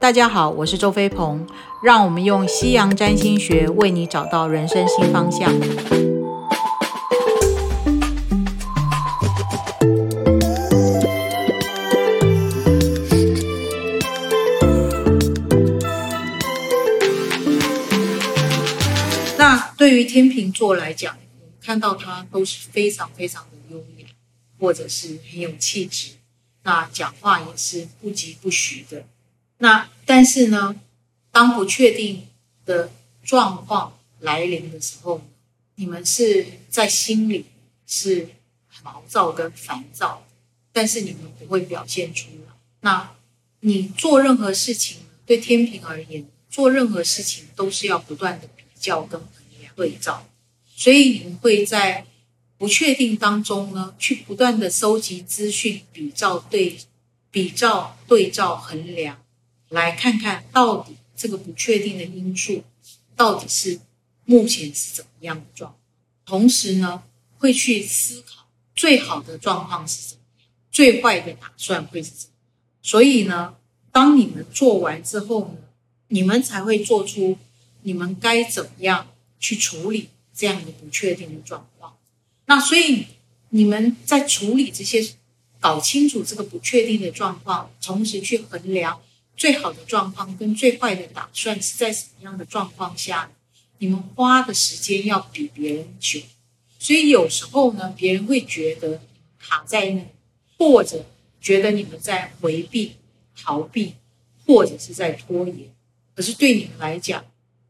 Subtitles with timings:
[0.00, 1.46] 大家好，我是周飞鹏，
[1.82, 5.52] 让我们用西洋占星学为你找到人生新方向。
[19.36, 21.18] 那对于天秤座来讲，
[21.60, 24.06] 看到他都是非常非常的优雅，
[24.58, 26.12] 或者是很有气质，
[26.62, 29.04] 那讲话也是不疾不徐的。
[29.60, 30.74] 那但是呢，
[31.30, 32.26] 当不确定
[32.66, 32.90] 的
[33.22, 35.22] 状况来临的时候，
[35.76, 37.46] 你们是在心里
[37.86, 38.28] 是
[38.82, 40.26] 毛躁跟烦躁，
[40.72, 42.52] 但是你们不会表现出来。
[42.80, 43.10] 那
[43.60, 48.64] 你做任何事情，对天平而言，做任何事情都是要不断的比。
[48.80, 49.20] 较跟
[49.76, 50.26] 对照，
[50.74, 52.06] 所以你们会在
[52.56, 56.78] 不确定当中呢，去不断的收集资讯，比照对
[57.30, 59.22] 比照对照衡量，
[59.70, 62.62] 来看看到底这个不确定的因素
[63.16, 63.80] 到底是
[64.24, 65.80] 目前是怎么样的状况。
[66.24, 67.02] 同时呢，
[67.38, 68.46] 会去思考
[68.76, 70.22] 最好的状况是怎么，
[70.70, 72.34] 最坏的打算会是怎么。
[72.82, 73.56] 所以呢，
[73.90, 75.56] 当你们做完之后呢，
[76.08, 77.38] 你们才会做出。
[77.82, 81.96] 你们该怎么样去处理这样的不确定的状况？
[82.44, 83.06] 那所以
[83.48, 85.14] 你们在处理这些，
[85.58, 89.00] 搞清楚这个不确定的状况，同时去衡量
[89.36, 93.30] 最好的状况跟最坏的打算是在什么样的状况下，
[93.78, 96.20] 你们花的时间要比别人久。
[96.78, 99.00] 所以有时候呢，别人会觉得
[99.38, 100.06] 卡在那，
[100.58, 101.04] 或者
[101.40, 102.96] 觉得你们在回避、
[103.36, 103.94] 逃避，
[104.46, 105.70] 或者是在拖延。
[106.14, 107.24] 可是对你们来讲，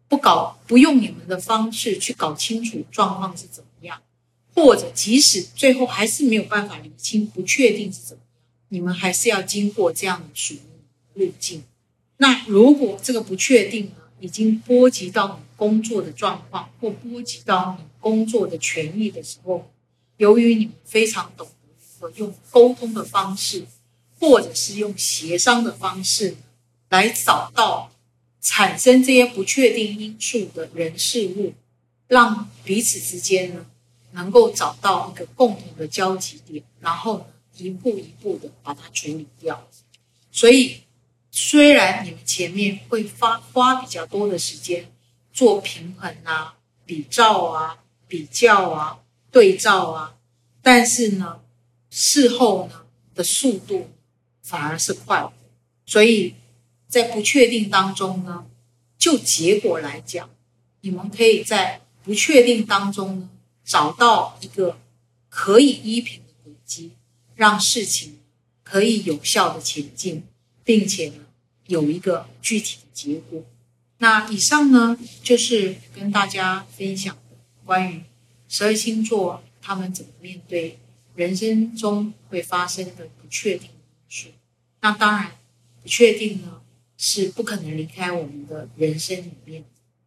[0.09, 4.03] 不搞，不用你们的方式去搞清楚状况是怎么样，
[4.55, 10.61] 或者即使最后还是没有办法理清，不确定是怎么样，你们还是要经过这样的属于
[11.15, 11.65] 路径。
[12.19, 19.71] 那如果这个不确定呢，已经波及到你工作的状况，或波及到你工作的权益的时候，
[20.17, 23.67] 由于你们非常懂得如何用沟通的方式，
[24.19, 26.37] 或者是用协商的方式
[26.89, 27.91] 来找到。
[28.43, 31.53] 产生这些不确定因素的人事物，
[32.09, 33.67] 让彼此之间呢
[34.13, 37.27] 能够找到一个共同的交集点，然后
[37.59, 39.69] 一步一步的把它处理掉。
[40.33, 40.79] 所以，
[41.31, 44.91] 虽然你们前面会花花比较多的时间
[45.33, 50.17] 做平衡啊、比照啊、比较啊、对照啊，
[50.63, 51.41] 但是呢，
[51.91, 53.91] 事后呢的速度
[54.43, 55.33] 反而是快的。
[55.87, 56.35] 所以。
[56.91, 58.47] 在不确定当中呢，
[58.99, 60.29] 就结果来讲，
[60.81, 63.31] 你们可以在不确定当中呢，
[63.65, 64.77] 找到一个
[65.29, 66.97] 可以依凭的轨迹，
[67.37, 68.19] 让事情
[68.65, 70.25] 可以有效的前进，
[70.71, 71.27] 并且呢，
[71.67, 73.43] 有一个具体的结果。
[73.99, 78.03] 那以上呢，就是跟大家分享的关于
[78.49, 80.79] 十二星座他们怎么面对
[81.17, 84.29] 人生中会发生的不确定因素。
[84.81, 85.33] 那当然，
[85.83, 86.59] 不确定呢。
[87.03, 89.65] 是不可能离开我们的人生里面。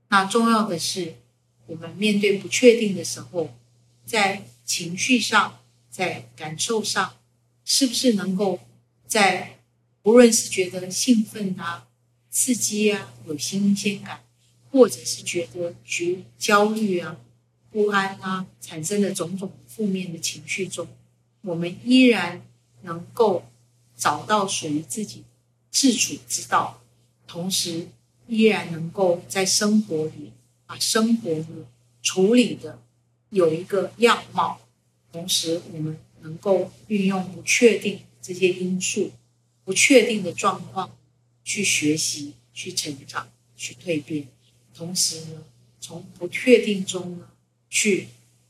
[0.10, 1.16] 那重要的是，
[1.66, 3.52] 我们面对不确定的时候，
[4.06, 5.60] 在情绪上、
[5.90, 7.16] 在感受上，
[7.66, 8.60] 是不是能够
[9.08, 9.58] 在
[10.04, 11.88] 无论是觉得兴奋啊、
[12.30, 14.24] 刺激啊、有新鲜感，
[14.70, 17.18] 或者是觉得觉焦虑啊、
[17.72, 20.88] 不安啊，产生的种种负面的情绪中，
[21.42, 22.46] 我们依然
[22.82, 23.46] 能够
[23.96, 25.24] 找到属于自己
[25.72, 26.82] 自处之道。
[27.26, 27.88] 同时，
[28.28, 30.34] 依然能够在生活里
[30.66, 31.66] 把生活呢
[32.02, 32.80] 处理的
[33.30, 34.60] 有一个样貌。
[35.14, 39.12] 同时，我们能够运用不确定这些因素、
[39.64, 40.96] 不确定的状况
[41.44, 44.28] 去学习、去成长、去蜕变。
[44.74, 45.44] 同时呢，
[45.80, 47.30] 从不确定中呢，
[47.70, 48.08] 去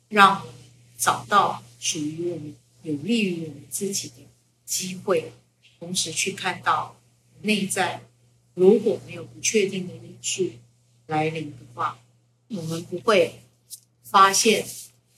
[0.09, 0.55] 让我们
[0.97, 4.15] 找到属于我们、有利于我们自己的
[4.65, 5.31] 机会。
[5.79, 6.95] 同时，去看到
[7.41, 8.01] 内在。
[8.55, 10.51] 如果没有不确定的因素
[11.07, 11.99] 来临的话，
[12.49, 13.39] 我们不会
[14.03, 14.63] 发现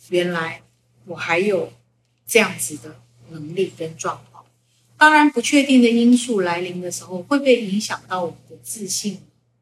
[0.08, 0.64] 原来
[1.04, 1.74] 我还有
[2.26, 2.98] 这样子的
[3.30, 4.35] 能力跟状况。
[4.98, 9.20] 当然，不确定的因素来临的时候，会不会影响到我们的自信，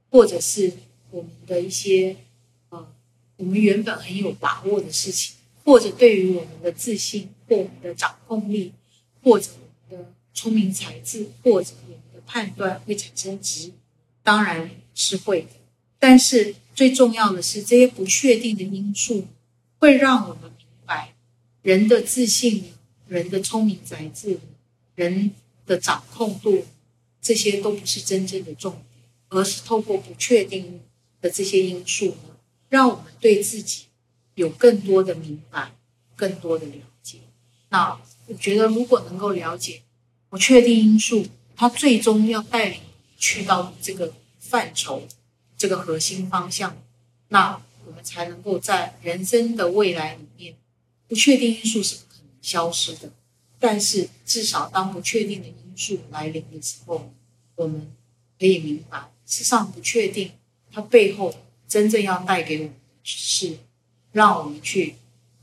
[0.10, 0.72] 或者是
[1.12, 2.16] 我们的一些
[2.70, 2.88] 呃，
[3.38, 8.72] 我们原本很有把握的事情，或者对于我们的自信或我们的掌控力，
[9.24, 9.50] 或者
[9.90, 12.04] 我们的聪明才智，或者我们的。
[12.26, 13.74] 判断会产生质疑，
[14.24, 15.50] 当然是会的。
[16.00, 19.28] 但是最重要的是，这些不确定的因素
[19.78, 21.14] 会让我们明白，
[21.62, 22.64] 人的自信、
[23.10, 24.40] 人的聪明才智、
[24.96, 25.32] 人
[25.66, 26.66] 的掌控度，
[27.22, 30.82] 这些都不是真正的重点，而是透过不确定
[31.22, 32.16] 的这些因素，
[32.70, 33.86] 让我们对自己
[34.36, 35.72] 有更多的明白，
[36.16, 37.20] 更多的了解。
[37.70, 39.82] 那我觉得，如果能够了解
[40.30, 41.26] 不确定因素，
[41.56, 42.80] 它最终要带领
[43.18, 45.08] 去到这个范畴、
[45.58, 46.78] 这个核心方向，
[47.30, 50.56] 那我们才能够在人生的未来里面，
[51.08, 53.12] 不确定因素是不可能消失的。
[53.66, 57.10] 但是，至少当不确定的因素来临的时候，
[57.56, 57.90] 我们
[58.38, 60.34] 可以明白，事实上不确定
[60.70, 61.34] 它背后
[61.66, 62.76] 真正要带给我们的
[63.06, 63.58] 是，
[64.12, 64.96] 让我们去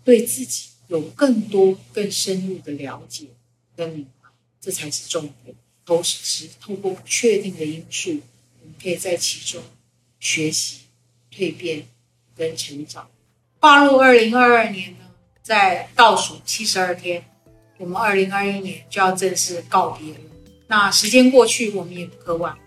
[0.05, 3.29] 对自己有更多、更深入的了解
[3.75, 4.29] 跟明白，
[4.61, 5.57] 这才是重点。
[5.87, 8.21] 同时，透过不确定的因素，
[8.61, 9.63] 我们可以在其中
[10.19, 10.81] 学习、
[11.33, 11.89] 蜕变
[12.37, 13.09] 跟成长。
[13.61, 15.11] 跨入二零二二年呢，
[15.43, 17.25] 在倒数七十二天。
[17.81, 20.21] 我们二零二一年就要正式告别了。
[20.67, 22.61] 那时间过去，我们也不可挽回。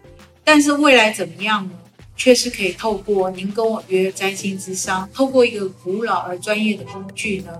[0.43, 1.71] 但是未来怎么样呢？
[2.15, 7.51] 却是可以透过您跟我约占星之商，透过一个古老而专业的工具呢，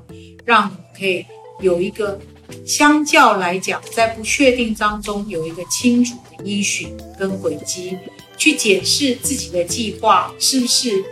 [0.46, 1.26] 让你可以
[1.60, 2.20] 有一个
[2.66, 7.98] 相较来讲，在不确定当中有一个清楚的依循跟轨迹，
[8.38, 11.04] 去检视自己的计划是不是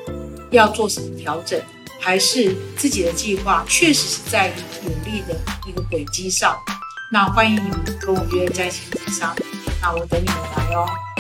[0.51, 1.59] 要做什么调整。
[2.01, 4.51] 还是自己的计划确实是在
[4.83, 6.57] 努力的一个轨迹上，
[7.11, 9.35] 那欢迎你们跟我约在线咨商，
[9.79, 11.10] 那我等你们来哦。